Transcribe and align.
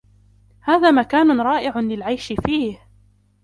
هذا 0.61 0.91
مكان 0.91 1.41
رائع 1.41 1.79
للعيش 1.79 2.33
فيه. 2.33 2.79